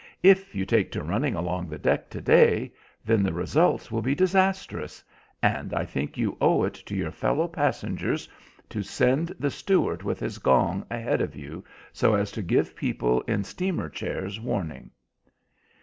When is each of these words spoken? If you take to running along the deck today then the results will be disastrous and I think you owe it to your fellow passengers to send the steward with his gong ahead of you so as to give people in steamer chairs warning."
If 0.23 0.55
you 0.55 0.65
take 0.65 0.91
to 0.93 1.03
running 1.03 1.35
along 1.35 1.69
the 1.69 1.77
deck 1.77 2.09
today 2.09 2.73
then 3.05 3.21
the 3.21 3.33
results 3.33 3.91
will 3.91 4.01
be 4.01 4.15
disastrous 4.15 5.03
and 5.43 5.75
I 5.75 5.85
think 5.85 6.17
you 6.17 6.37
owe 6.41 6.63
it 6.63 6.73
to 6.73 6.95
your 6.95 7.11
fellow 7.11 7.47
passengers 7.47 8.27
to 8.69 8.81
send 8.81 9.27
the 9.37 9.51
steward 9.51 10.01
with 10.01 10.19
his 10.19 10.39
gong 10.39 10.87
ahead 10.89 11.21
of 11.21 11.35
you 11.35 11.63
so 11.93 12.15
as 12.15 12.31
to 12.31 12.41
give 12.41 12.75
people 12.75 13.21
in 13.27 13.43
steamer 13.43 13.89
chairs 13.89 14.39
warning." 14.39 14.89